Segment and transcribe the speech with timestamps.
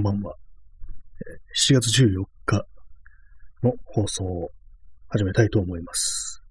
[0.00, 0.34] んばんは。
[1.68, 2.64] 7月14日
[3.62, 4.50] の放送を
[5.08, 6.42] 始めたいと思います。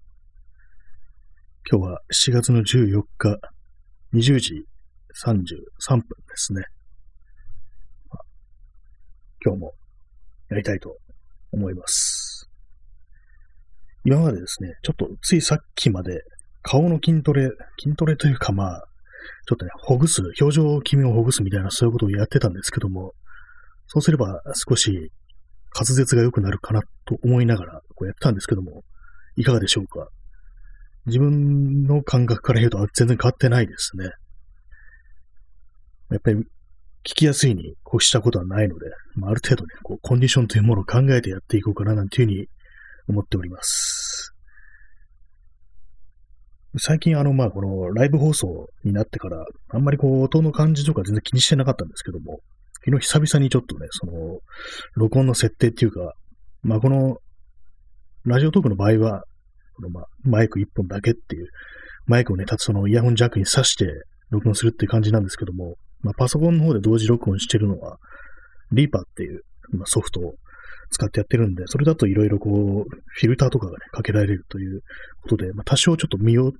[1.70, 3.40] 今日は7月の14日
[4.14, 4.64] 20時
[5.24, 6.04] 33分で
[6.36, 6.62] すね。
[9.44, 9.74] 今日も
[10.48, 10.96] やりたいと
[11.50, 12.48] 思います。
[14.04, 16.22] 今までですね、ちょっとついさっきまで
[16.62, 17.50] 顔の筋トレ、
[17.82, 18.84] 筋トレというかまあ、
[19.46, 23.12] ちょっとね、ほぐす、表情筋をほぐすみたいなそういうことをやってたんですけども、
[23.92, 25.10] そうすれば少し
[25.74, 28.84] 滑舌が良くなるかなと思いながらこうやったんですけども、
[29.34, 30.08] いかがでしょうか？
[31.06, 34.04] 自分の感覚から言うと全然変わってないですね。
[36.10, 36.44] やっぱり聞
[37.02, 38.86] きやすいにこうしたことはないので、
[39.16, 42.46] まあ、ある程度ね、こうコンディションというものを考えてやっていこうかななんていうふうに
[43.08, 44.32] 思っております。
[46.78, 52.38] 最近あの、まあ、このライブ放送になってから、あんまりこう、音の感じとか全然気にしてなかったんですけども、
[52.84, 54.12] 昨日久々にちょっとね、その、
[54.94, 56.14] 録音の設定っていうか、
[56.62, 57.18] まあ、この、
[58.24, 59.24] ラジオトークの場合は、
[59.76, 61.48] このまあ、マイク一本だけっていう、
[62.06, 63.86] マイクをね、立つそのイヤホンジャックに挿して
[64.30, 67.98] 録音するっていう感じなんですけども、まあ、パソコンの方で同時録音してるのは、
[68.72, 70.34] リーパーっていう、まあ、ソフトを
[70.90, 74.80] 使ってやってるんで、それだといろいろこう、フィルターとかがね、かけられるという
[75.22, 76.52] ことで、まあ、多少ちょっと見よう、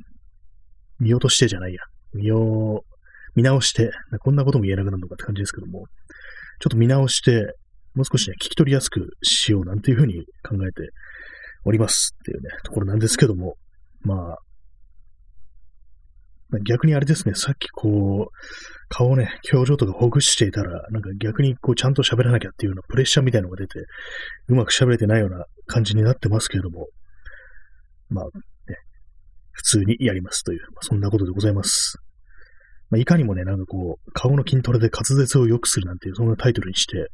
[0.99, 1.81] 見落としてじゃないや、
[2.15, 2.91] 見よう、
[3.35, 3.91] 見直して、
[4.21, 5.87] こんなことも言えなくなるのかって感じですけども、
[6.61, 7.55] ちょっと見直して、
[7.95, 10.91] もう少しね、聞き取りやすくしようなんていうふうに考えて
[11.65, 13.57] おりますっていうね、ところなんですけども、
[14.03, 14.39] まあ、
[16.67, 18.37] 逆にあれですね、さっきこう、
[18.89, 23.79] 顔をね、表情とかほぐしていたら、なんか逆にこうちゃんと喋らなきゃっていうようなプレッシャーみたいなのが出て、
[24.49, 26.89] うまく喋れてないような感じになってますけれども、
[28.09, 28.31] まあ、ね、
[29.53, 31.97] 普通にやりますという、まあ、そんなことでございます。
[32.91, 37.11] まあ、いかにもね、なんかこう、顔の筋トレで滑舌を良くするなんていう、そんなタイトルにして、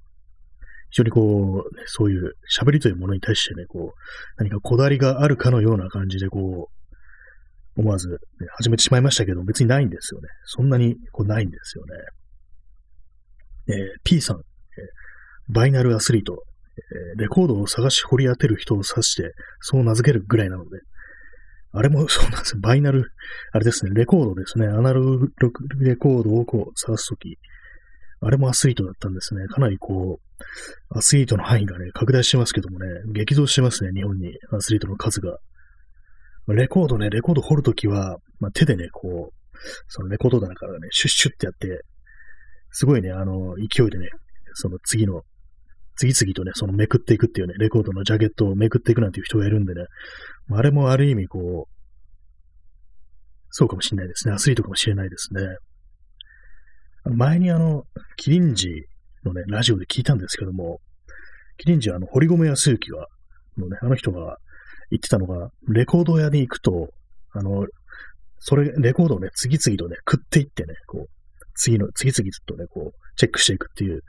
[0.90, 4.00] 非常にこう、そういう喋りというものに対してね、こう、
[4.38, 8.16] 何かこだわりがあるかのような感じで、こう、思わず、ね、
[8.56, 10.28] 始めてしまいましたけど、別にないんですよね。
[10.44, 11.94] そんなにこうないんですよね。
[13.68, 14.44] えー、P さん、えー、
[15.54, 16.42] バイナルアスリート、
[17.12, 20.80] えー、レコードを探し掘り当てる人を指して、そう名付けるぐらいなので、
[21.76, 22.60] あれもそうなんですよ。
[22.60, 23.12] バイナル、
[23.52, 24.66] あれですね、レコードですね。
[24.66, 25.30] アナログ
[25.80, 27.38] レコードをこう探すとき、
[28.20, 29.46] あれもアスリートだったんですね。
[29.46, 35.38] かなりこう、アスリートの範囲がね、拡大してますけどもね、激増してますね、日本に、アスリートの数が。
[36.48, 39.58] レコードね、レコード掘るときは、まあ、手でね、こう、
[39.88, 41.84] そのレコード棚からね、シュッシュってやって、
[42.70, 44.08] すごいね、あの、勢いでね、
[44.54, 45.22] その次の、
[45.96, 49.84] 次々とね、そのめくっていくっていうね、レコードのジャケットをめくっていくなんていう人がいるんでね、
[50.52, 51.76] あれもある意味こう、
[53.50, 54.34] そうかもしれないですね。
[54.34, 55.40] アスリートかもしれないですね。
[57.04, 57.84] 前にあの、
[58.16, 58.68] キリンジ
[59.24, 60.80] のね、ラジオで聞いたんですけども、
[61.58, 63.06] キリンジはあの、堀米康之が、
[63.56, 64.36] のね、あの人が
[64.90, 66.90] 言ってたのが、レコード屋に行くと、
[67.32, 67.66] あの、
[68.38, 71.08] それ、レコードをね、次々とね、食っていってね、こう、
[71.54, 74.02] 次の、次々とね、こう、チェックしていくっていう、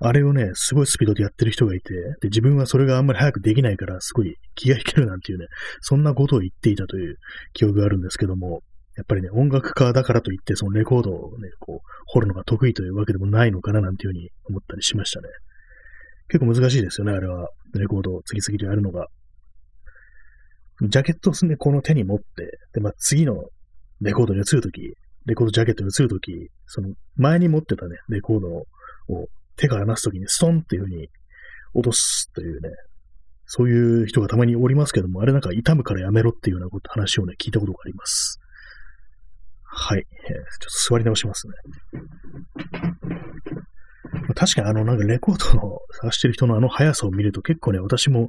[0.00, 5.46] あれをね、すごいスピードでやってる人がいて、で、自分はそれがあんまり早くできないから、すごい気が引けるなんていうね、
[5.80, 7.16] そんなことを言っていたという
[7.52, 8.62] 記憶があるんですけども、
[8.96, 15.28] やっぱりね、音楽家だからといって、そのレコードをね、こう、掘るのが得意というわけでもないのかななんていうふうに思ったりしましたね。
[16.28, 17.48] 結構難しいですよね、あれは。
[17.74, 19.06] レコードを次々とやるのが。
[20.82, 22.24] ジャケットをすね、この手に持って、
[22.74, 23.44] で、まあ、次の
[24.00, 24.94] レコードに移るとき、
[25.26, 26.32] レコードジャケットに移るとき、
[26.66, 31.08] その前に持ってたね、レコードを手から離すときにストンっていう風に
[31.74, 32.70] 落とすというね、
[33.44, 38.40] そういう人がたまにおりますけども、あれなんか痛むからやめろっていうようなこと話をね、聞いたことがあります。
[39.64, 39.98] はい。
[39.98, 40.38] えー、ちょっ
[40.88, 41.54] と座り直しますね。
[44.34, 48.28] 確かにあの、なんかレコードを探してる人のあの速さを見ると結構ね、私も、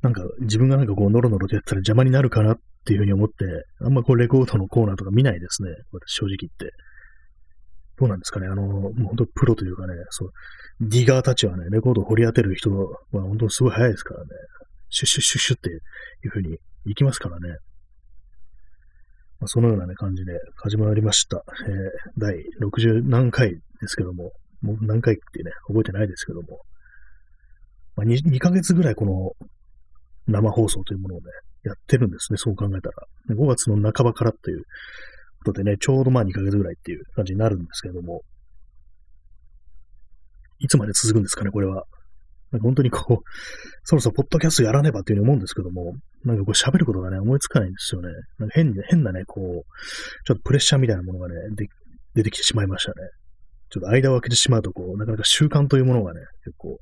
[0.00, 3.34] なんか自分がなんかこう、ノロノロでやったら邪魔になるかなっていうふうに思って、
[3.80, 5.70] あんまこう、レコードのコーナーとか見ないですね。
[6.06, 6.72] 正直言って。
[8.02, 8.48] どうなんですかね。
[8.48, 10.30] あの、もう本当プロというかね、そう、
[10.80, 14.26] ディガーたちはね、レコードを掘り当てる人は本当すごい速いですからね。
[14.90, 17.48] シュッシュッシュッシュっていうふうに行きますからね。
[19.38, 21.44] まあ、そのようなね、感じで始まりました。
[21.68, 21.80] えー、
[22.18, 24.32] 第60何回ですけども、
[24.62, 26.58] もう何回ってね、覚えてないですけども、
[27.94, 29.30] まあ2、2ヶ月ぐらいこの
[30.26, 31.26] 生放送というものをね、
[31.62, 33.36] やってるんですね、そう考えたら。
[33.36, 34.64] 5月の半ばからという
[35.42, 38.22] ことでね、ちょうどまあ2ヶ月ぐらいっていう感じになるんですけども、
[40.58, 41.84] いつまで続くんですかね、これは。
[42.52, 43.24] なんか本当にこう、
[43.84, 45.94] そろそろポッドキャストやらねばっていうふうに思うんですけども、
[46.24, 48.08] なんかこう喋ることがね、思いつかないんですよね。
[48.38, 51.34] なんか変変なね、こう、ちょっとプレッシャーみたいなものがね、
[52.14, 52.94] 出てきてしまいましたね。
[53.70, 56.78] ちょっと間を空けてしまうと、こう、なかなか習慣というものがね、結構、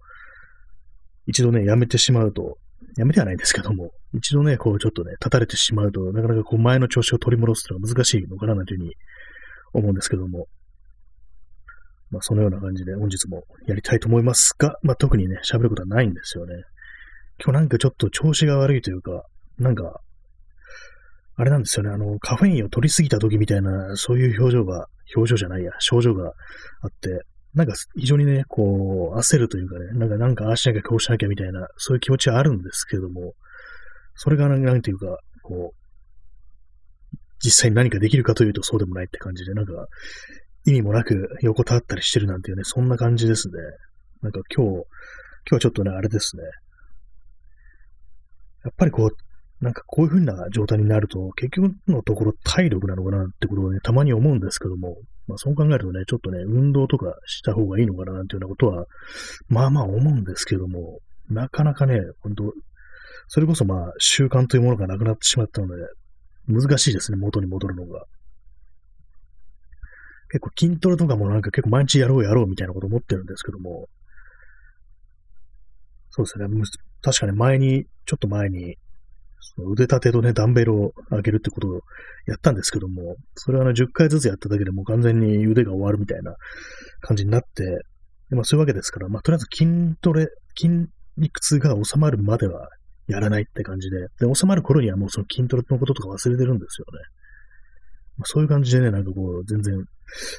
[1.27, 2.59] 一度ね、やめてしまうと、
[2.97, 8.95] やめてはないですけども、一度ね、こう、ちょっとね、立たれてしまうと、なかなかこう、前の調子を取り戻すというのは難しいのかな、というふうに
[9.73, 10.49] 思うんですけども、
[12.11, 16.55] まあ、そのような感じで本日もやりたいと思いますが、まあ、特にね、喋ることはないんですよね。
[17.43, 19.23] 今日なんかちょっと調子が悪いというか、
[19.59, 20.01] なんか、
[21.37, 24.87] あれなんですよね、あの、カフェインを取りすぎた時みたいな、そういう表情が、
[25.17, 26.33] 表情じゃないや、症状が
[26.83, 27.23] あって、
[27.55, 33.35] なんか非常にね、こう、焦るというかね、なんか、なんかああしなきゃこうしなきゃみたいな、そういう気持ちはあるんですけども、
[34.15, 39.73] それがなんていうか、こう、実際に何かできるかというとそうでもないって感じで、なんか、
[40.67, 43.55] 意味もなく横たわったりしてるなんていうね、そんな感じですね。
[44.23, 44.85] なんか今日、今
[45.47, 46.43] 日はちょっとね、あれですね。
[48.65, 54.97] やっぱりこう、なんかこういう風な状態になると、結局のところ体力なのかなってことをね、たまに思うんですけども、
[55.31, 58.87] まあそう考えるとね、ちょっとね、運動とかした方がいいのかななんていうようなことは、
[59.49, 60.99] まあまあ思うんですけども、
[61.29, 62.53] なかなかね、本当
[63.29, 65.85] それこそまあ習慣というものがなくなってしまったので、
[66.49, 68.05] 難しいですね、元に戻るのが。
[70.33, 73.89] 結構筋トレとかもなんか結構毎日やろうやろうみたいなこと思ってるんですけども、
[76.11, 76.47] そうですね、
[77.03, 78.77] 確かに前に、ちょっと前に、
[79.73, 81.81] 腕立てとね、ダンベルを上げるってことを
[82.27, 86.35] やったんですけども、それはあの10回ずつやっただけでもう完全に腕が終わるみたいな
[87.01, 87.65] 感じになって、
[88.31, 92.69] でまあ、そういうわけですから、まあ、とりあえず筋トレ、筋肉痛が収まるまでは
[93.09, 97.01] やらないって感じで、で、収まる頃にはもうその筋トレのこととか忘れてるんですよね。
[98.19, 99.85] まあ、そういう感じでね、なんかこう、全然、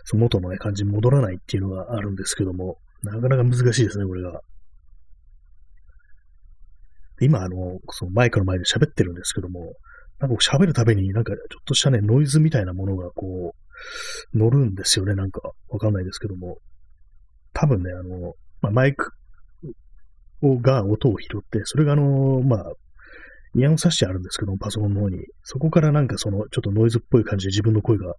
[0.05, 4.41] その元のね、感じに戻らないっていうのがあるんですけども、なかなか難しいですね、これが。
[7.21, 9.73] 今、あの、そのマイクの前で喋ってるんですけども、
[10.19, 13.53] なんか喋るたびになんかちょっとしたね、ノイズみたいなものがこ
[14.33, 15.41] う、乗るんですよね、なんか。
[15.69, 16.57] わかんないですけども。
[17.53, 19.11] 多分ね、あの、まあ、マイク
[20.41, 22.63] をが音を拾って、それがあの、まあ、
[23.55, 25.19] イヤホン挿してあるんですけども、パソコンの方に。
[25.43, 28.15] そこからなんかその、ちょっとノイズっぽい感じで自分の声が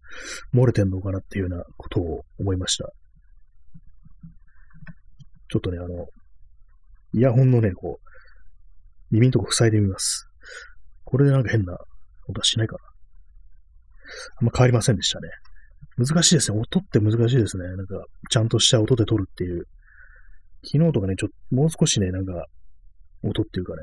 [0.55, 2.93] 漏れてんのかなっていうようなことを思いました。
[5.49, 6.07] ちょっとね、あの、
[7.15, 8.12] イヤホンのね、こう、
[9.13, 10.27] 耳のとこ塞いでみます。
[11.05, 11.77] これでなんか変な
[12.29, 12.81] 音はしないかな。
[14.41, 15.29] あんま変わりませんでしたね。
[15.99, 16.59] 難しいですね。
[16.59, 17.65] 音って難しいですね。
[17.65, 19.67] なんか、ちゃんとした音で撮るっていう。
[20.65, 22.47] 昨日とかね、ちょっと、もう少しね、なんか、
[23.23, 23.83] 音っていうかね、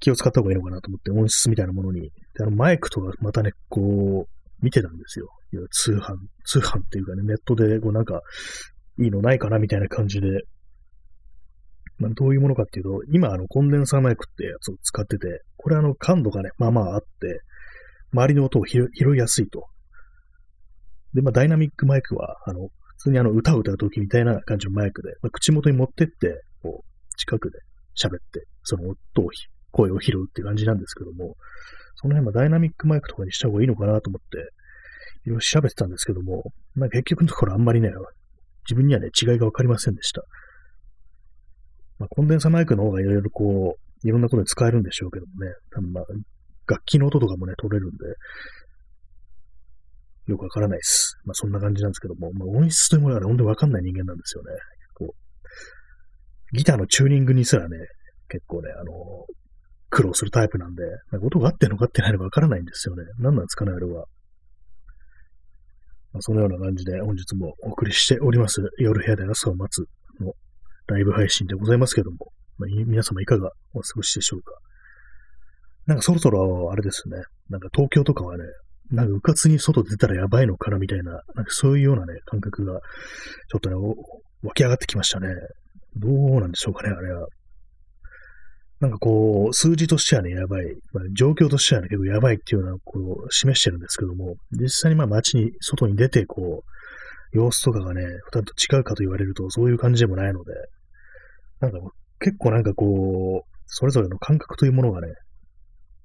[0.00, 2.02] 気を使った方がいいのかなと思って、音質みたいなものに。
[2.02, 2.10] で、
[2.40, 5.28] あの、マイクとかまたね、こう、見てたんですよ。
[5.70, 8.20] 通販、通販っていうかね、ネットで、こうなんか、
[8.98, 10.28] いいのないかなみたいな感じで
[11.98, 17.40] まあ、どういうものかっていうと、今、あの、コンデンサーマイクってやつを使ってて、これあの、感度がね、まあまああって、
[18.12, 19.66] 周りの音を拾いやすいと。
[21.14, 27.58] で、まあ、ダイナミックマイクは、あの、普通にあの、歌を歌うときみたいな感じのマイクで、まあ、口元に持ってって、こう、近くで
[27.96, 29.30] 喋って、その音を、
[29.70, 31.36] 声を拾うって感じなんですけども、
[31.96, 34.38] その辺はダイナミックマイクとかにした方がいいのかなと思って、
[35.26, 37.90] いろいろ調べてたんですけども、まあ、結局のところあんまりね、
[38.66, 40.22] 自分にはね、違いがわかりませんでした。
[42.04, 46.04] まあ、コンデンサマイクの方がいろいろこう、いろんなことに使えるんでしょうけどもね、多分まあ、
[46.66, 48.04] 楽器の音とかもね、取れるんで、
[50.26, 51.16] よくわからないです。
[51.24, 54.50] まあそんな感じなんですけども、まあ音質というものはね、本当にわかんない人間なんですよね。
[54.94, 57.76] こう、ギターのチューニングにすらね、
[58.28, 58.92] 結構ね、あの、
[59.90, 63.04] 苦労するタイプなんで、なんか音が合ってるのか合ってないのかわからないんですよね。
[63.18, 64.06] 何なんですかね、あれは。
[66.12, 68.62] まあ、そのような感じで本日もお送りしております。
[68.78, 69.86] 夜部屋で朝を待つ
[70.22, 70.32] の
[70.86, 72.16] ライブ配信でございますけども、
[72.58, 74.52] まあ、皆様いかがお過ごしでしょうか？
[75.86, 77.16] なんかそろそろあれですね、
[77.50, 78.44] なんか東京とかはね、
[78.90, 82.80] なんかうかつに外出たらやばいのかなみたいな、なんかそういうようなね、感覚が、
[83.50, 83.76] ちょっとね、
[84.42, 85.28] 湧き上がってきましたね。
[85.96, 87.26] どうなんでしょうかね、あれは。
[88.80, 90.66] なんかこう、数字としてはね、やばい。
[90.92, 96.70] まあ、状況としてはね、結構やばいっていうようなことを示してるんですけども、実際にまあ街に、外に出て、こう、
[97.34, 100.52] 様子とかがね、二人と違うかと言われると、そういう感じでもないので、
[101.60, 101.78] なんか
[102.20, 105.08] 結構なんかこう、それぞれの感覚というものがね、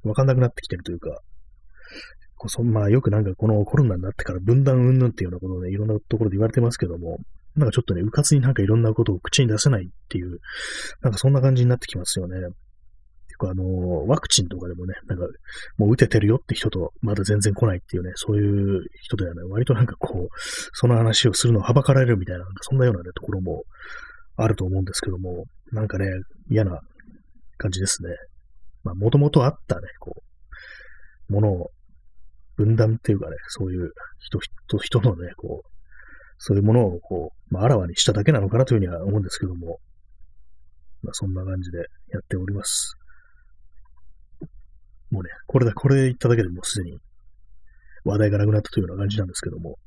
[0.04, 1.22] わかんなくなってきてるというか、
[2.36, 7.20] こうそまあよくなんかこのコロナになってから分断云々っていうようなことをね、いろんなところで言われてますけども、
[7.56, 10.40] なんかちょっとね、うかつになんかいろんなことを口に出せないっていう、
[11.02, 12.38] なんかそんな感じになってきますよね。
[13.40, 15.26] 構あの、ワクチンとかでもね、なんか、
[15.78, 20.28] もう打ててるよって人と、まだ全然来ないっていうね、そういう人ではね、割となんかこう、
[20.74, 23.64] その話をするのをはばかられるみたいな、そんなようなね、ところも
[24.36, 26.06] あると思うんですけども、なんかね、
[26.50, 26.80] 嫌な
[27.58, 28.10] 感じですね。
[28.84, 30.22] まあ、もともとあったね、こ
[31.30, 31.72] う、ものを
[32.56, 35.70] 分断っていうかね、そういう人、人、人のね、こう、
[36.38, 39.80] そういうものをこう、まあ、あらわにしただけなのかなというふうには思うんですけども、
[41.04, 42.99] まあ、そんな感じでやっております。
[45.12, 46.98] もうね、これだ、これ言っただけでもうすでに
[48.04, 49.78] 話題がなくなったというような感じなんですけども、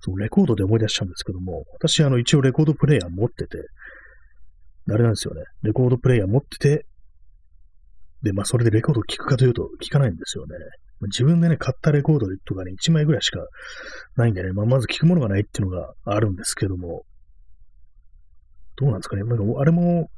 [0.00, 3.58] そう、レコードで思い出しちゃうんですけども、私、あの、一応レコードプレイヤー持ってて、
[4.90, 6.86] あれなんですよね、レコードプレイヤー持ってて、
[8.22, 10.56] で、まあ、それでレコードを聴くかというと、聴かないんですよね。
[11.02, 13.40] 自分でね、買ったレコードとかね、1枚ぐらいしか
[14.16, 17.04] ないんでね、まあ、まず聴くものがないっていうのがあるんですけども、
[18.76, 19.24] どうなんですかね。
[19.24, 20.10] なんか、あれも、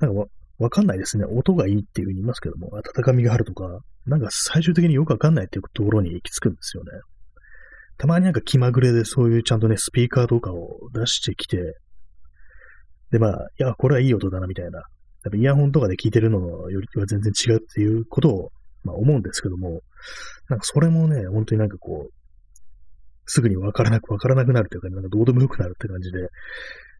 [0.00, 0.24] なんか
[0.58, 1.24] わかんないですね。
[1.24, 6.90] 音がいいっていうふうに言いますけども、温かみがあるとか、なんか最終的によくわかんないっていうところに行き着くんですよね。
[7.96, 11.78] たまになんか気まぐれでそういうちゃんとね、スピーカーとかを出してきて、
[13.10, 14.78] で、まあ、いや、これはいい音だなみたいな。
[14.78, 14.84] や
[15.28, 16.38] っぱイヤホンとかで聞いてるの
[16.70, 18.50] よりは全然違うっていうことを、
[18.82, 19.80] まあ、思うんですけども、
[20.48, 22.12] なんかそれもね、本当になんかこう、
[23.26, 26.18] すぐにわからなく、わからなくなるというか、なんかどうでもよくなるって感じで、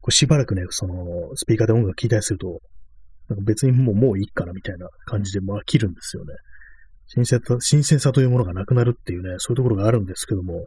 [0.00, 0.94] こうしばらくね、その、
[1.34, 2.60] スピーカーで音楽聴いたりすると、
[3.28, 6.34] なんか別にもう、もういいかなみたいな感じで、まあ、切るんですよね。
[7.06, 10.66] 新鮮さ、新鮮さというものがなくなるっていうね、そういうところがあるんですけども、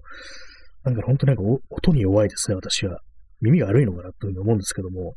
[0.83, 2.99] なんか本当になんか音に弱いですね、私は。
[3.41, 5.15] 耳が悪いのかなというふうに思うんですけども。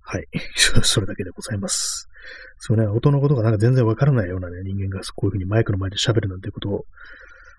[0.00, 0.26] はい。
[0.82, 2.08] それだけでございます。
[2.58, 6.84] そうね、音のことがなんか全然わからないようなね、人間がこういうふうにマイクの前で喋るなんてことを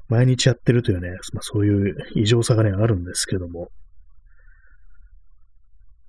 [0.07, 3.69] 毎日やってるというね、まあそういう異常さがね、あるんですけども。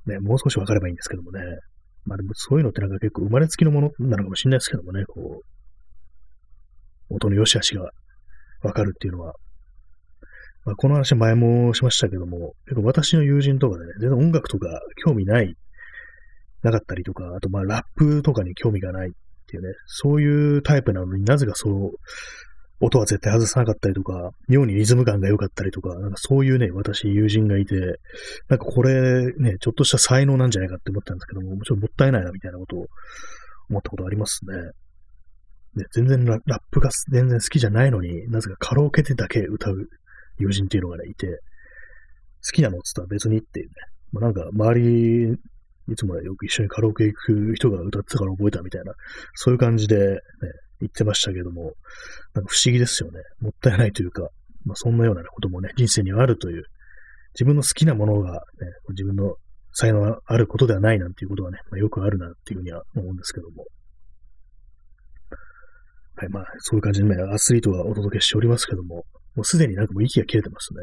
[0.06, 1.40] ね、もう少しわかればいいんですけどもね。
[2.04, 5.42] まあでもそういうのってなんか結構生まれつきのものなのかもしれないですけどもね、こ
[7.10, 7.90] う、音の良し悪しが
[8.62, 9.34] わかるっていうのは。
[10.64, 15.56] まあ、この話前もしましたけども、結構私の友人とかでね、全然音楽とか興味ない、
[16.62, 19.12] なかったりとか、あとまあラップとかに興味がないっ
[19.46, 21.92] ていうね、そういうタイプなのになぜかそう
[22.80, 27.74] 音は絶対外さなかったりとか、妙にリズム感が良かったりとか、なんかそういうね、私友人がいて、
[28.48, 32.86] なんかこれね、ちょっとした才能なんじゃないかって思ったんですけども、もちろんもったいないなみたいなことを
[33.68, 34.56] 思ったことありますね。
[35.76, 39.86] ね全然ラップが全然好きじゃないのに、なぜかカラオケでだけ歌う
[40.38, 41.26] 友人っていうのがね、いて、
[42.42, 43.72] 好きなのっつったら別にっていうね、
[44.12, 45.36] まあ、なんか周り
[45.92, 48.92] いつもよく一緒にカラオケ行く人が歌ってたから覚えたみたいな、
[49.34, 50.18] そういう感じで、ね、
[50.80, 51.74] 言ってましたけども、
[52.34, 53.20] なんか不思議ですよね。
[53.40, 54.28] もったいないというか、
[54.64, 56.64] まあ、そんなようなこともね、人生にはあるという、
[57.34, 58.38] 自分の好きなものがね、
[58.90, 59.34] 自分の
[59.72, 63.64] 才能があることではないなんていうことはね、まあ、よくあるなっていうふうには思うんですけども。
[66.16, 70.82] はい、まあ、そういう感じでね、アスリートがお届けしておりますけども、もうすでになんかもう息が切れてますね。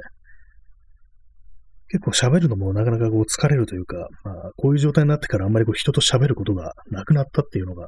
[1.90, 7.88] 結構喋るのもなかなかこう疲れるというか、まあ、こういう状態になってからあんまりこう人と喋ることがなくなったっていうのが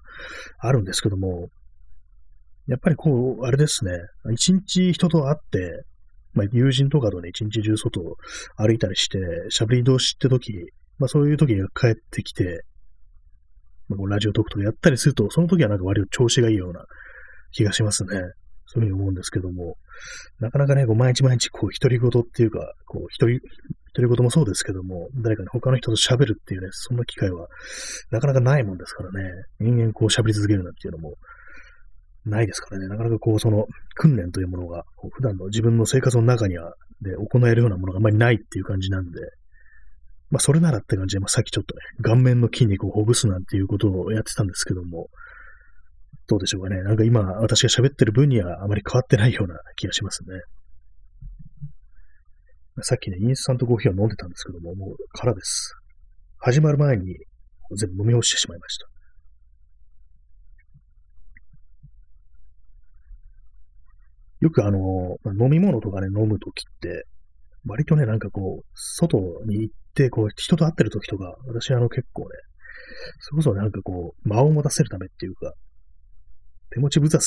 [0.59, 1.49] あるんですけども、
[2.69, 3.91] やっぱりこう、あれですね、
[4.31, 5.83] 一日人と会って、
[6.33, 8.15] まあ、友人とかとね、一日中外を
[8.57, 9.17] 歩いたりして、
[9.51, 10.53] 喋り同士って時、
[10.99, 12.63] まあそういう時に帰ってきて、
[13.87, 16.85] まあ、ラジオトークとかやったりすると、その時はなんか割と調子がいいような
[17.53, 18.09] 気がしますね。
[18.67, 19.77] そういうふうに思うんですけども、
[20.39, 23.39] なかなかね、こう毎日毎日こう独り言っていうか、こう一人、
[23.95, 27.47] 独り言もそうですけども、誰かに他の人と喋るっていうね、そんな機会は
[28.11, 29.27] なかなかないもんですからね、
[29.59, 31.15] 人間こう喋り続けるなんていうのも
[32.25, 34.83] ないですからね、なかなかこう、その訓練というものが、
[35.13, 39.21] 普段の自分の生活の中には、で行えるようなものがあまりないっていう感じなんで、
[40.29, 45.07] まあ、それならって感じで、まあ、さっきちょっとね、顔面の筋肉をほぐすなんていうことをやってたんですけども、
[46.27, 46.83] どうでしょうかね。
[46.83, 50.41] なんか今、私が喋ってる分にはあまり変わってないような気がしますね。
[52.83, 55.73] さっきね、インスタントコーヒーを飲んでたんですけども、もう空です。
[56.37, 57.15] 始まる前に
[57.75, 58.85] 全部飲み干してしまいました。
[64.39, 67.05] よくあの、飲み物とかね、飲むときって、
[67.65, 72.27] 割とね、なんかこう、外に行って、こう、人と会ってるときとか、私あの結構ね、
[73.19, 75.53] それこそなんかこう、間を持たせるためっていうか、
[76.71, 77.19] 手持ち無沙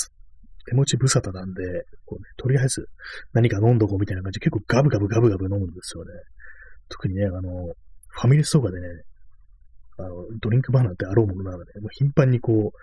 [0.66, 1.62] 手持ち無沙汰なんで、
[2.07, 2.88] こうね、とりあえず
[3.33, 6.11] 何か飲んどこうみたいな感じで結構ガブガブガブガブ飲むんですよね。
[6.88, 7.75] 特にね、あの、
[8.09, 8.87] ファミレスとかでね、
[9.99, 12.78] あの、ドリンクバーなんてあろうものなので、もう頻繁にこう、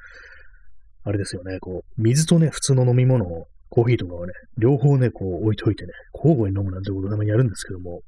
[1.04, 8.02] あれですよね、こう、水とね、普通の飲み物を、コーヒーとかをね、両方ね、こう置いといてね、交互に飲むなんてことをたまにやるんですけども、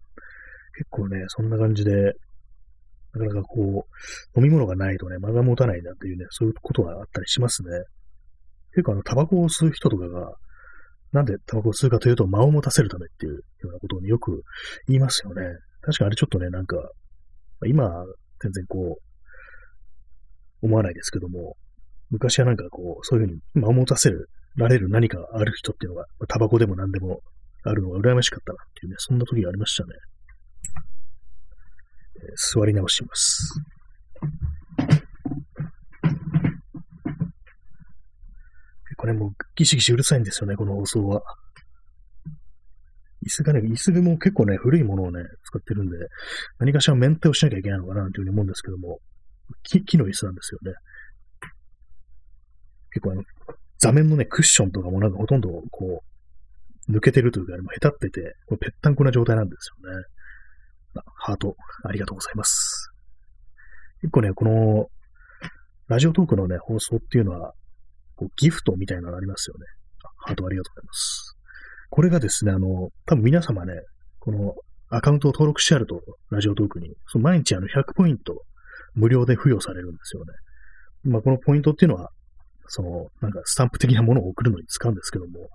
[0.75, 2.13] 結構ね、そんな感じで、
[3.13, 3.85] なかなかこ
[4.35, 7.69] う、飲み物がないとね、間が持たないなっていうね、そういうことがあったりしますね。
[8.71, 10.33] 結構あの、タバコを吸う人とかが、
[11.11, 14.43] なんでタバコを吸うかというと、間を持たせるためっていうようなことを、よく
[14.87, 15.43] 言いますよね。
[15.81, 16.77] 確かあれちょっとね、なんか、
[17.67, 17.91] 今、
[18.41, 21.57] 全然こう、思わないですけども、
[22.09, 27.21] 昔はなんかこう、そういうふうに間を持たせるられる何かある人っていうのが、まあ、タバコでも何でも
[27.63, 29.89] あるのが羨ましかったなっていうね、そんな時がありましたね。
[32.17, 33.53] えー、座り直します。
[38.89, 41.21] 結構ね、もうギシギシうるさいんですよね、この放送は。
[43.23, 45.97] 椅子がね、椅子でも結構ね、古いものをね、使ってるんで、
[46.57, 48.99] 何かしらメンテをしなきゃいけないのかなというふうに思うんですけども、
[49.63, 50.73] 木木の椅子なんですよね。
[52.91, 53.23] 結構あの、
[53.81, 56.03] 座面のね、クッションとかもなんかほとんどこ
[56.87, 60.05] う、抜けてるというか、ね、下手ってて、これぺったんこな状態なんですよね。
[61.15, 62.91] ハート、ありがとうございます。
[64.01, 64.87] 結構ね、この、
[65.87, 67.53] ラジオトークのね、放送っていうのは、
[68.15, 69.65] こうギフトみたいなのありますよね。
[70.17, 71.35] ハートありがとうございます。
[71.89, 73.73] これがですね、あの、多分皆様ね、
[74.19, 74.53] この
[74.89, 78.43] アカウントを登録してあると、ラジオトークに、その毎日あの100ポイント
[78.93, 80.33] 無料で付与されるんですよね。
[81.03, 82.11] まあ、このポイントっていうのは、
[82.73, 85.49] その、なんかスタンプ的なものを送るのに使うんですけども、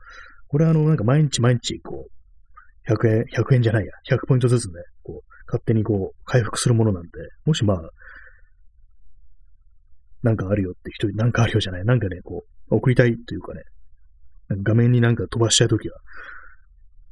[0.49, 7.09] これはあの、なんか毎日毎日、こう、100円、100円じゃないや、100ポイントずつね、こう、勝手にこう、回復するものなんで、
[7.47, 7.81] もしまあ、
[10.23, 13.63] なんかあるよって人、なんかあるよじゃない、なんかね、こう、送りたいというかね、
[14.63, 15.97] 画面になんか飛ばしたいときは、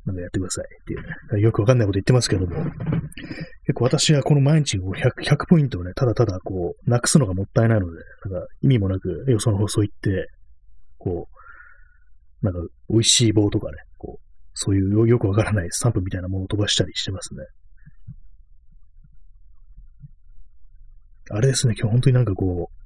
[0.07, 1.03] なんかやってくださいっていう
[1.37, 2.57] ね、よくわかんないこと言ってますけども、
[3.67, 4.93] 結構私はこの毎日 100,
[5.23, 7.99] 100ポイントをね、ただただこう、なくすのがもったいないので、
[8.31, 10.31] なんか意味もなくよその放送行って、
[10.99, 11.29] こ
[12.43, 17.45] う、なんか美味しい棒とかね、こう、そういうよくわからないスタンプみたいなものを飛ばしたりしてますね。
[21.31, 22.85] あれですね、今日本当になんかこう、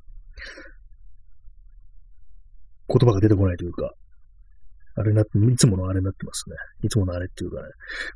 [2.89, 3.93] 言葉が出てこないというか、
[4.99, 6.57] あれなって、いつものあれになってますね。
[6.83, 7.69] いつものあれっていうかね。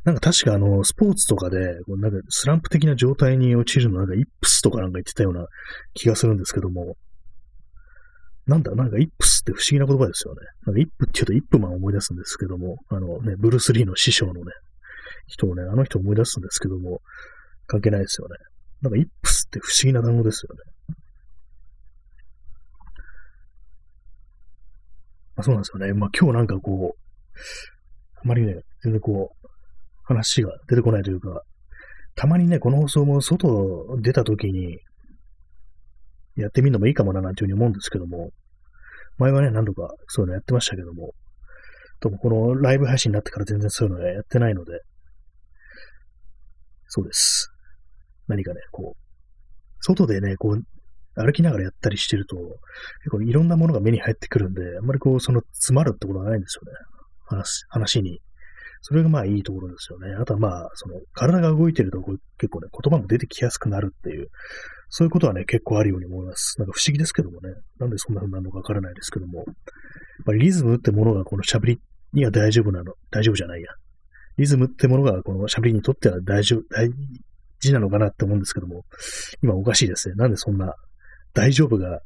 [0.04, 1.58] なんか確かあの、スポーツとかで、
[1.98, 5.46] なんかスランプ的な状態に陥るのなんかイップスとかなんか言ってたような
[5.94, 6.96] 気がするんですけども、
[8.46, 10.40] なんだ、なんかイップスって不思議な言葉ですよね。
[10.66, 14.40] なんかイップって言うとイップマンを思い出すんですけども、あのね、ブルース・リーの師匠のね、
[15.28, 17.00] 人をね、あの人を思い出すんですけども、
[17.66, 18.34] 関係ないですよね。
[18.80, 20.71] なんかイップスって不思議な単語ですよね。
[25.42, 25.92] そうなんですよね。
[25.94, 27.38] まあ今日なんかこう、
[28.16, 29.48] あまりね、全然こう、
[30.04, 31.42] 話が出てこないというか、
[32.14, 34.78] たまにね、この放送も外出た時に、
[36.34, 38.30] やってみるのもいいかもななんていうふうに思うんですけども、
[39.18, 41.12] 前はね、何度かそういうのやってましたけども、
[42.00, 44.80] ともこのライブ配信になってから全然そういうのやってないので、
[46.88, 47.50] そうです。
[48.28, 49.02] 何かね、こう、
[49.80, 50.62] 外でね、こう、
[51.14, 52.36] 歩きながらやったりしてると、
[53.04, 56.78] 結構いろんなものが目に入ってくるんで、あんまりこう、その詰まるってことはないんですよね。
[57.26, 58.20] 話、話に。
[58.80, 60.12] それがまあいいところですよね。
[60.14, 64.28] あとはまあ、その、体が動いてると結構ね、言葉も出てきやすくなるっていう、
[64.88, 66.56] そういうことはね、結構あるように思います。
[66.58, 67.54] なんか不思議ですけどもね。
[67.78, 69.44] なんでそんな風になるのかわからないですけども。
[70.26, 71.80] まあ、リズムってものがこの喋り
[72.12, 73.68] には大丈夫なの、大丈夫じゃないや。
[74.36, 76.90] リズムってものがこの喋りにとっては大丈夫、大
[77.60, 78.84] 事なのかなって思うんですけども、
[79.42, 80.14] 今おかしいですね。
[80.16, 80.74] なんでそんな
[81.34, 82.00] 大丈夫が、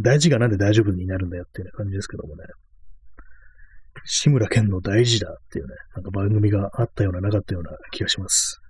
[0.00, 2.44] 大事がなんで大丈夫になるんだよっていう感じですけどもね。
[4.04, 8.60] 志村けんの大事だっていうね、なんか番組があったようななかったような気がします。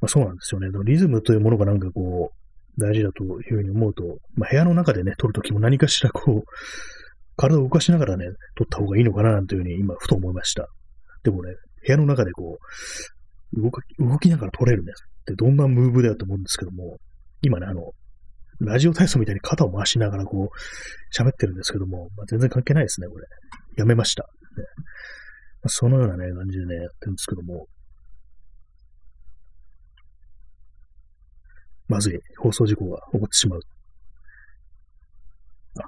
[0.00, 0.68] まあそうなんですよね。
[0.84, 6.50] リズムというものがなんかこう、大事だというふうに思うと、まあ部屋の中でね、撮るときも何かしらこう、
[7.36, 10.68] 体を動かしながらね、撮った方がいいのかななんていうふうに今、ふと思いました。
[11.24, 11.54] でもね、
[11.86, 12.58] 部屋の中でこ
[13.52, 16.98] う、動動きながら撮れるね、ってどんなムーブだよと思うんですけども、
[17.42, 17.92] 今ね、あの、
[18.64, 23.26] ラジオ体操みたいに肩を回しながらこう、喋ってるんですけども、まあ、全然関係ないですね、これ。
[23.76, 24.22] やめました。
[24.22, 24.28] ね
[25.62, 27.66] まあ、そのようなね、感じでね、やってるんですけども、
[31.88, 33.60] まずい放送事故が起こってしまう。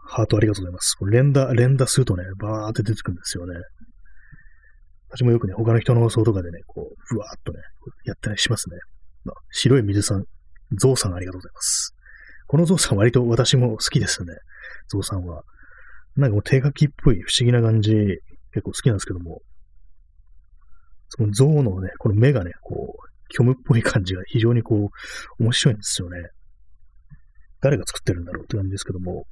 [0.04, 0.94] ハートありがとうございます。
[0.94, 3.54] これ連打、連打するとね、バーって出てくるんですよね。
[5.10, 7.60] 私もよくね、他の人の放送とかでね、こう、ふわーっとね、
[8.04, 8.76] やったりしますね。
[9.24, 10.24] まあ、白い水さん、
[10.76, 11.95] ゾウさんありがとうございます。
[12.46, 14.34] このゾウさん割と私も好きですね。
[14.88, 15.42] ゾウさんは。
[16.16, 17.92] なんかもう手書きっぽい不思議な感じ、
[18.52, 19.42] 結構好きなんですけども、
[21.08, 24.90] そのゾウのね、この目がね、こう、虚無っぽい感じが非常にこ
[25.38, 26.30] う、面白いんですよね。
[27.60, 29.26] 誰が作ってるんだろうって感じですけども、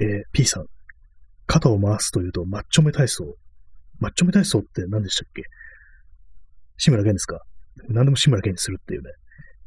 [0.00, 0.66] えー、P さん。
[1.46, 3.36] 肩を回すというと、マッチョメ体操。
[4.00, 5.44] マッチョメ体操って何でしたっけ？
[6.78, 7.40] 志村けんですか？
[7.88, 9.10] 何でも志村けんにするっていうね。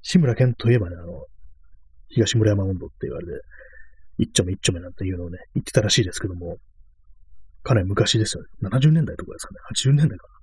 [0.10, 1.26] 志村けんといえばね、あの、
[2.08, 3.34] 東村山温度って言われて、
[4.18, 6.56] 一丁目一丁目なんていうのをね、言ってたらしいですけども、
[7.62, 8.70] かなり昔ですよね。
[8.70, 9.60] 70年代とかですかね。
[9.76, 10.34] 80年代かな。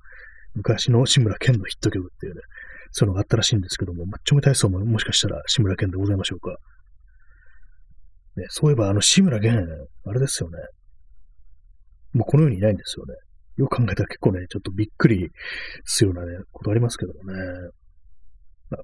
[0.56, 2.42] 昔の志村けんのヒット曲っていうね、
[2.90, 6.50] そういうのがあったらしいんですけども、マッチョメ体操ももしかしたら志村けんでございましょうか。
[8.36, 10.58] ね、そういえば、あの、志村けん、あれですよね。
[12.12, 13.14] もうこの世にいないんですよね。
[13.56, 15.30] よく考えたら結構ね、ちょっとびっくり
[15.84, 17.38] するようなね、ことありますけどもね。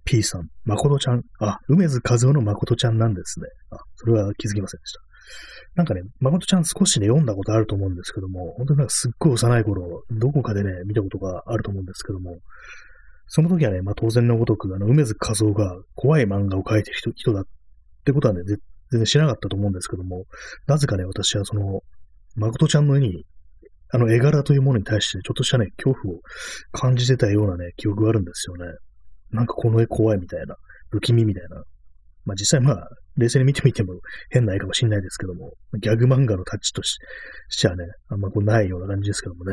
[0.04, 1.22] P さん、誠ちゃん。
[1.40, 3.46] あ、梅津和夫の誠ちゃんなんですね。
[3.70, 5.00] あ、それは気づきませんでした。
[5.74, 12.38] なんかね、誠ちゃん少しね、読んだことあると思うんですけども、本当になんかすっごい幼い頃、どこかでね、見たことがあると思うんですけども、
[13.26, 17.44] その時はね、まあ当然のごとく、あの、梅津和夫が怖い漫画を描いてる人人だっ
[18.04, 18.58] てことはね、全
[18.90, 20.24] 然知らなかったと思うんですけども、
[20.66, 21.82] なぜかね、私はその、
[22.34, 23.24] 誠ちゃんの絵に、
[23.92, 26.20] あの絵柄というものに対して、ちょっとしたね、恐怖を
[26.72, 28.64] 感じてたようなね、記憶があるんですよね。
[29.32, 30.56] なんかこの絵怖いみたいな、
[30.90, 31.62] 不気味みたいな。
[32.24, 33.94] まあ実際まあ、冷静に見てみても
[34.30, 36.98] 変な絵かもしれないですけども、ギャグ漫画のタッチとし
[37.48, 39.52] してはね、あんまこうないような感じですけどもね。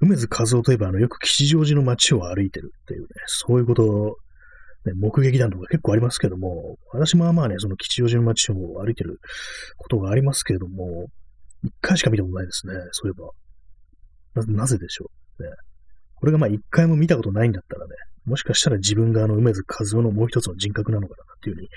[0.00, 4.16] 梅津和夫といえば、あの、よく吉祥寺の街を歩いてるっていうね、そういうことを、
[4.84, 9.18] ね、目撃談とか結構ありますけども、私もまあまあね、その吉祥寺の街を歩いてる
[9.78, 11.06] ことがありますけれども、
[11.64, 13.20] 一回しか見たことないですね、そういえ
[14.42, 14.44] ば。
[14.46, 15.42] な、なぜでしょう。
[15.42, 15.48] ね。
[16.16, 21.68] これがまあ一回も見たことないんだったらね、もしかしたら自分があの梅津和夫のもう一つの人格なのかなっていうふうに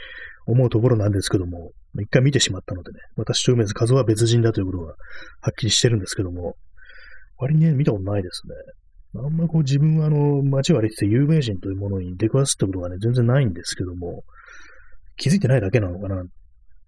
[0.48, 4.94] 思うところなんですけども、一回見てしまったのでね、私と梅津和夫は別人だということがは
[5.52, 6.56] っきりしてるんですけども、
[7.38, 8.54] 割にね、見たことないですね。
[9.22, 14.24] あんまりこう自分はあの街を歩いてて有名人というものに出くわすってことがね、全然ないんですけども、
[15.18, 16.26] 気づいてないだけなのかなっ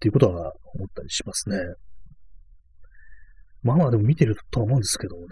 [0.00, 1.56] ていうことは思ったりしますね。
[3.62, 5.28] まあまあでも見てるとは思うんですけどもね。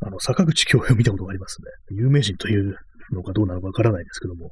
[0.00, 1.96] あの、坂口京平を見たことがありますね。
[1.96, 2.76] 有名人という
[3.12, 4.50] のかどうなのかわからないですけども、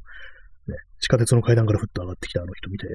[0.67, 2.87] ね、地下鉄の階段からふっと上がってきたあの人見て、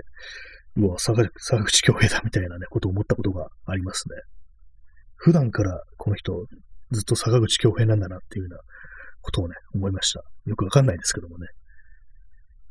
[0.78, 1.30] うわ、坂
[1.64, 4.16] 口京平だみたいなね、ことを思ったことがありますね。
[5.16, 6.46] 普段からこの人、
[6.92, 8.62] ずっと坂口京平なんだなっていうような
[9.22, 10.24] ことをね、思いました。
[10.46, 11.48] よくわかんないですけどもね。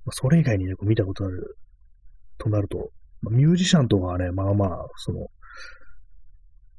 [0.04, 1.56] まあ、それ以外にね、こう見たことある
[2.38, 5.26] となると、まあ、ミュージシャンとかはね、まあまあ、その、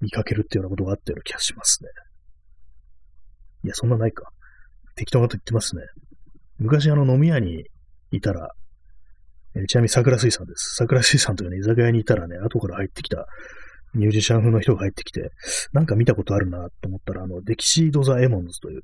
[0.01, 1.89] 見かけるっていうようなことがあったような気がしますね。
[3.63, 4.29] いや、そんなないか。
[4.95, 5.83] 適当なこと言ってますね。
[6.57, 7.63] 昔あの飲み屋に
[8.11, 8.49] いたら、
[9.55, 10.75] えちなみに桜水産です。
[10.75, 13.25] 桜水産というね、居酒屋にいたらね、後から入ってきた
[13.93, 15.31] ミュージシャン風の人が入ってきて、
[15.73, 18.81] なんか見たことあるなと思ったら、あの、デキシード・ザ・エモンズという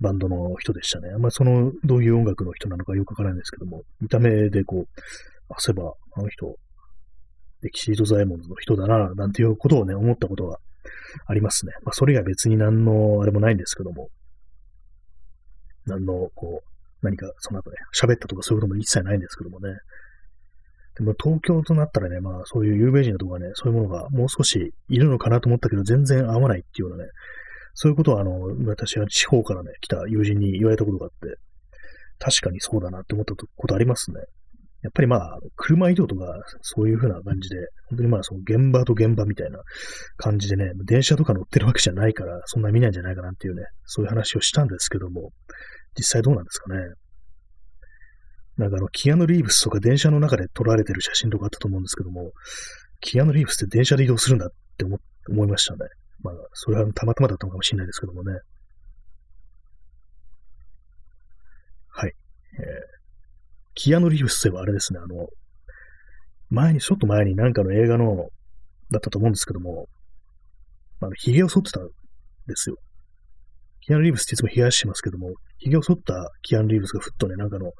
[0.00, 1.10] バンドの人でしたね。
[1.10, 5.02] あんまりその、どういう音楽の人なのかよくわからないんですけども、見た目でこう、
[5.48, 6.54] あ、そういえば、あの人、
[7.62, 10.58] デキシード・ザ・エモンズの人だな、なんていうことをね、思ったことが
[11.26, 11.72] ありますね。
[11.82, 14.08] まあ、それ以外別に何の、あれもないんですけども、
[15.86, 19.76] 何の、こう、何かその後ね、喋ったとかそういうことも一切ないんですけどもね。
[20.96, 27.10] でも東京となったらね、まあそういう有名人とかね、そういうものがもう少しいるのかなと思ったけど、全然合わないっていうようなね、
[27.74, 31.36] そういうことはあの、私は地方からね、来た友人に言われたことがあって、
[32.18, 34.20] 確かにそうだなって思ったことありますね。
[34.82, 36.24] やっぱりまあ、車移動とか、
[36.62, 37.56] そういう風な感じで、
[37.88, 39.58] 本当にまあ、その現場と現場みたいな
[40.16, 45.32] 感じでね、電車とか乗ってるわけじゃないから、そんな見ないんじゃないかなっていうね、そういう話をしたんですけども、
[45.96, 46.80] 実際どうなんですかね。
[48.58, 52.32] なんかあの、キアヌ・リーブスとか電車の中で撮られてる写真とかあったと思うんですけども、
[53.00, 55.80] キアヌ・リーブスって電車で移動するんだって思思いましたね。
[56.22, 58.32] まあ、それはたまたまだったのかもしれないですけどもね。
[61.88, 62.12] はい。
[62.58, 62.95] えー
[63.76, 65.28] キアヌ・リーブスといえばあれですね、あの、
[66.48, 68.28] 前に、ちょっと前になんかの映画の、
[68.90, 69.86] だったと思うんですけども、
[71.00, 71.86] あの、髭を剃ってたん
[72.46, 72.76] ですよ。
[73.82, 77.72] キアヌ・リーブスっていつも冷やしてますけども、髭を剃ったキアヌ・リーブスがふっとね、なんかの、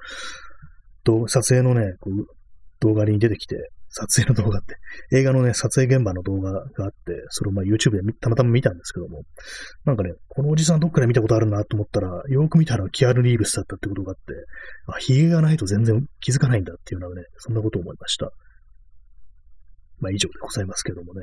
[1.28, 2.26] 撮影のね、こう
[2.80, 3.56] 動画に出てきて、
[3.98, 4.76] 撮影の動画って、
[5.10, 9.22] 映画のね、撮影現場の動画があって、それをまあ YouTube でたまたま見たんですけども、
[9.86, 14.22] なんかね、このおじさんどっかで見たことあるなと思ったら、よく見たらキアル・リーブスだったってことがあって、
[14.86, 18.30] あ、髭がないと全然気づかないんだっていうのはね、そんなことを思いました。
[19.98, 21.22] まあ以上でございますけどもね。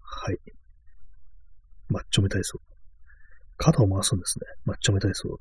[0.00, 0.38] はい。
[1.88, 2.60] マッチョメ体操。
[3.56, 4.46] 肩を回すんですね。
[4.64, 5.40] マッチョメ体操。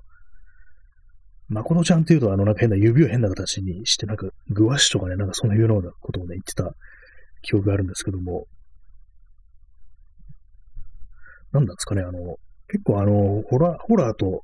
[1.52, 6.74] 誠ちゃんっていうと、あの、なんか変な指を変な形にして、なんか、グワッシュとかね、なんかそういうようなことをね、言ってた
[7.42, 8.48] 記憶があるんですけども、
[11.52, 12.38] なんなんですかね、あの、
[12.70, 14.44] 結構あの、ホラー、ホラーと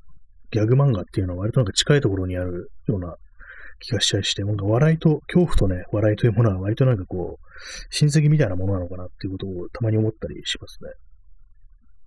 [0.51, 3.15] ギャグ漫画っていうのは割となんか近いところにあるような
[3.79, 7.45] 気がしちゃいして、なんか笑いと、恐怖とね、笑いというものは割となんかこう、
[7.89, 10.89] 親戚みたいなものなのかなっていうことをたまに思ったりしますね。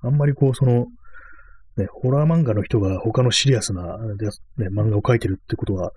[0.03, 0.87] あんまりこう、その、
[1.77, 3.97] ね、ホラー漫画の人が他のシリアスな、
[4.59, 5.93] ね、漫画を描いてるってことは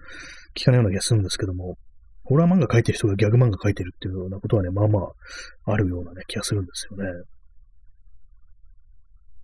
[0.56, 1.78] 聞かないような気がするんですけども、
[2.24, 5.00] ホラー漫画描いてる人がギャグ漫画描いてるっていうようなことはね、まあま
[5.66, 7.06] ああるようなね、気がするんですよね。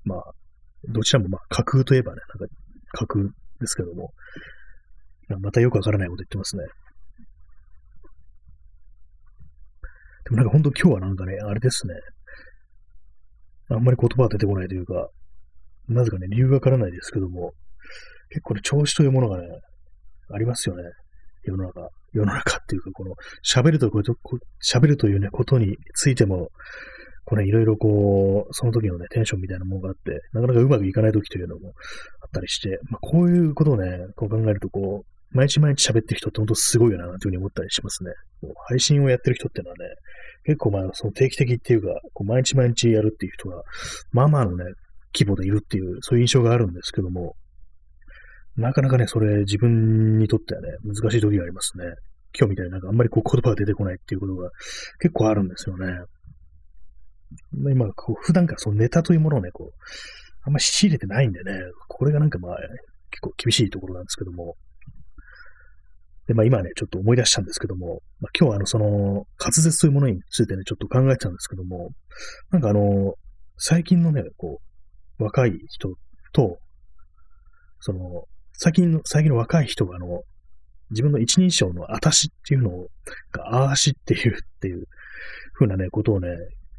[0.06, 0.24] まあ、
[0.86, 2.56] どちらもまあ架空といえばね、なんか
[2.92, 4.14] 架空ですけども、
[5.42, 6.64] またよくわからないこと言ってますね。
[10.24, 11.94] でもなんか本当今日はなんかね、あれですね。
[13.72, 15.10] あんまり言葉が出てこないというか、
[15.90, 17.54] なぜかね、理由がわからないですけども、
[18.30, 19.48] 結構ね、調子というものがね、
[20.32, 20.84] ありますよね。
[21.44, 21.90] 世の中。
[22.12, 24.16] 世の中っていうか、この、喋るとこと、
[24.64, 26.50] 喋るというね、ことについても、
[27.26, 31.74] これ、いろいろこう、その時のね、テンションみたいなものがあって、なかなかうまくいかない時というのも
[32.22, 38.12] あったりして、まあ、こういうことをね、こう考えると、こう、毎日毎日喋ってる人って本当すごいよな、というふうに思ったりしますね。
[38.42, 39.86] もう配信をやってる人っていうのはね、
[40.44, 43.62] 結構まあ、その定期的っていうか、こう毎日毎日やるっていう人が、
[44.12, 44.66] まあまあのね、
[45.14, 47.36] 規模でいるっていう、そういう印象があるんですけども、
[48.56, 51.86] なかなかね、それ自分にとってはね、難しい時がありますね。
[52.38, 54.50] 今日みたいになんかあんまりこう言葉が出てこないっていうことが
[55.00, 55.88] 結構あるんですよね。
[57.72, 59.78] 今、こう普段からそのネタというものをね、こう、
[60.44, 61.52] あんまり仕入れてないんでね、
[61.88, 62.58] これがなんかまあ、
[63.12, 64.56] 結構厳しいところなんですけども。
[66.28, 71.90] で、まあ今ね、ちょっと思い出したんですけども、まあ、今日はあの、その、滑舌というものについてね、ちょっと考えてたんですけども、
[72.52, 73.16] なんかあの、
[73.58, 74.69] 最近のね、こう、
[75.20, 75.94] 若い人
[76.34, 76.60] と、
[77.80, 80.24] その、最近の、最近の若い人があの、
[80.92, 82.88] 自分の一人称のあたしっていうのを、
[83.46, 84.86] あーしっていうっていう
[85.54, 86.30] ふうなね、ことをね、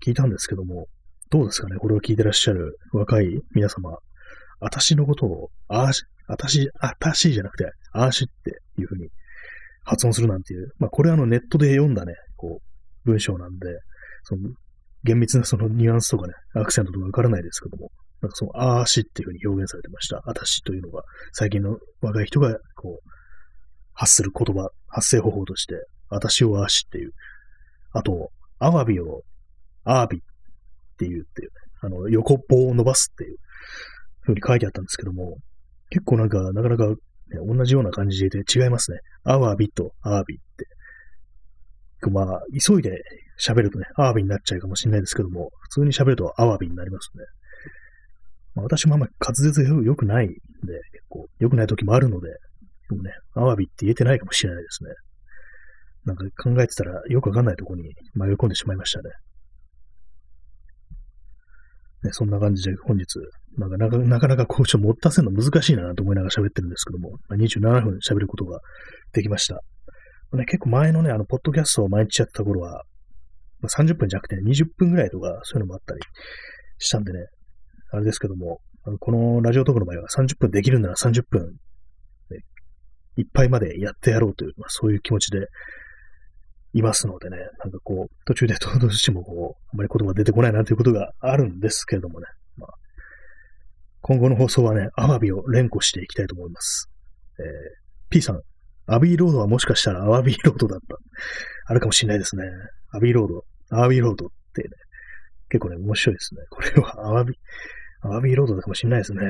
[0.05, 0.87] 聞いたんですけども、
[1.31, 3.97] どうですかねこれを聞いてらっしゃる若い皆様。
[4.63, 9.09] あたしのことを、あーし、あたし、あたしじゃなくて、あーしっていうふうに
[9.85, 10.73] 発音するなんていう。
[10.79, 13.67] まあ、これはあのネットで読んだね、こう、文章なんで、
[14.25, 14.51] その、
[15.05, 17.91] 厳密なそのニュアンスとかね、アクセントとかわからないですけども、
[18.23, 20.23] なんかその、あーしっていうふうに表現されてました。
[20.27, 21.03] あたしというのが、
[21.33, 23.11] 最近の若い人が、こう、
[23.93, 25.75] 発する言葉、発声方法として、
[26.09, 27.13] あたしをあーしっていう。
[27.93, 29.23] あと、アワビを
[29.85, 30.21] アービっ
[30.99, 33.37] ていうっていう、ねあの、横棒を伸ばすっていう
[34.23, 35.39] 風に書いてあったんですけども、
[35.89, 36.97] 結構なんか、なかなか、ね、
[37.47, 38.99] 同じような感じで違いますね。
[39.25, 40.67] アワビとアービって。
[42.11, 43.03] まあ、急いで
[43.41, 47.25] 喋るとね、アワビになっちゃうかもしれないですけども、普通に喋るとアワビになりますね。
[48.55, 50.35] まあ、私もあんまり滑舌が良くないんで、
[50.93, 52.29] 結構良くない時もあるので、
[52.89, 54.91] でもね、アワビって言えてないかもしれないですね。
[56.05, 57.83] なんか考えてたらよくわかんないとこに
[58.15, 59.11] 迷い込んでしまいましたね。
[62.03, 63.07] ね、そんな感じで本日、
[63.59, 68.61] なんかなかなかなかこう、ちょっと持ったせんの難しいなと思いながら喋ってるんですけども、まあ、27分喋ることが
[69.13, 69.61] できました。
[70.33, 72.85] ね、結構前のね、あの、ポッドキャストを毎日やった頃は、
[73.61, 76.01] まあ、30分じゃなくて、20分ぐらいとか、そういうのもあったり
[76.79, 77.27] したんでね、
[77.93, 81.57] あれですけども、のこのラジオトークの場合は30分できるなら30分、
[82.31, 82.39] ね、
[83.17, 85.49] いっぱいまでやってやろうという、まあ、そういう気持ちで
[86.73, 92.27] いますのでね、なんかこう、途中でどうしてもこう、あまり言葉出てこないなということがあるんですけれどもね、
[92.57, 92.71] まあ、
[94.03, 96.89] 今後の放送はね、アワビを連呼していきたいと思います。
[97.39, 97.45] えー、
[98.09, 98.41] P さん、
[98.87, 100.97] アビーロードはもしかしたらアワビーロードだった。
[101.67, 102.45] あるかもしれないですね。
[102.93, 104.69] アビーロード、アワビーロードってね、
[105.49, 106.43] 結構ね、面白いですね。
[106.51, 107.35] これはアワビ、
[108.03, 109.21] アワビロードかもしれないですね。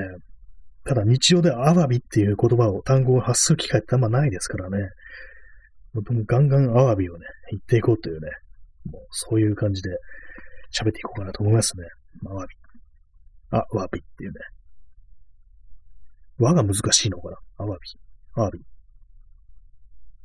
[0.85, 4.79] ただ日常でアワビっていう言葉を、単語を発する機会ってあんまないですからね。
[5.93, 8.29] もガンガンアワビをね、言っていこうというね、
[8.87, 9.91] もうそういう感じで
[10.73, 11.85] 喋っていこうかなと思いますね。
[12.27, 12.57] アワビ。
[13.51, 14.39] アワビっていうね。
[16.39, 17.37] 和が難しいのかな？
[17.59, 17.81] アワビ。
[18.35, 18.61] アワビ。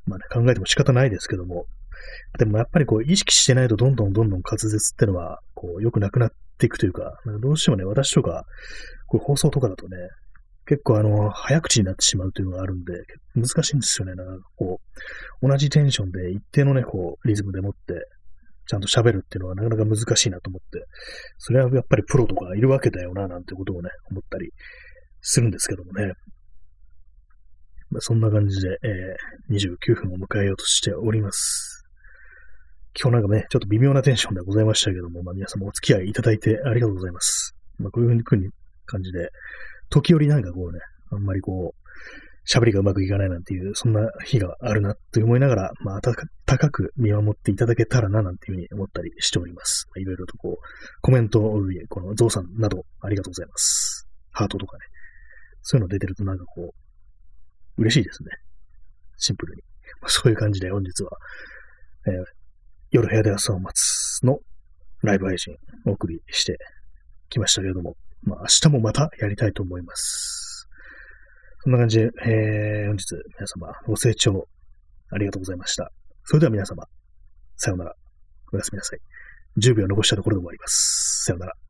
[0.06, 1.66] まあね、考えても仕方ないですけども、
[2.38, 8.46] でもやっぱりこう意識してないとどんどんどんどん滑舌ってのは、こう良くなくなっっていくというか、どうしてもね、私とか、
[9.08, 9.98] こう放送とかだとね、
[10.66, 12.94] 結構あの、早口になってしまうというのがあるんで、
[13.36, 14.16] 難しいんですよね。
[14.16, 14.80] なんかこ
[15.42, 18.08] う、同じテンションで一定のね、こう、リズムでもって、
[18.68, 20.86] ちゃんと喋るっていうのはなかなか難しいなと思って、
[21.38, 24.52] それはやっぱりプロとかいるわけだよな、なんてことをね、思ったり
[25.22, 26.14] するんですけどもね。
[27.92, 31.85] まあ、そんな感じで、えー、29分を迎えようとしております。
[33.00, 37.56] 今日なんかね、ちょっと微妙なテンションでございましたけども、まあ皆様お付き合いいただいてありがとうございます。
[37.78, 38.50] まあこういうふうに
[38.86, 39.30] 感じで、
[39.90, 40.80] 時折なんかこうね、
[41.12, 41.86] あんまりこう、
[42.48, 46.02] 喋りがうまくいかないなんていう、そんな日があるなと思いながら、まあ、
[46.46, 49.88] 高く見守っていただけたらななんていうふうに思ったりしております。
[49.98, 54.08] いろいろとこう、コメントおるいこのゾウさんなどありがとうございます。
[54.32, 54.84] ハートとかね。
[55.64, 56.74] そういうの出てるとなんかこ
[57.78, 58.30] う、嬉しいですね。
[59.18, 59.64] シンプルに。
[60.02, 61.10] まあ、そういう感じで本日は、
[62.08, 62.14] えー、
[62.96, 64.40] 夜部屋で朝を待つの
[65.04, 65.54] ライブ配信
[65.86, 66.58] お送りして
[67.30, 70.68] きましたけれども、まあ、明日もまたやりたいと思います。
[71.64, 74.48] そんな感じで、えー、本日皆様ご清聴
[75.12, 75.92] ありがとうございました。
[76.24, 76.86] それでは皆様、
[77.58, 77.94] さようなら。
[78.54, 79.00] おやすみなさい。
[79.60, 81.26] 10秒残したところで終わります。
[81.26, 81.65] さようなら。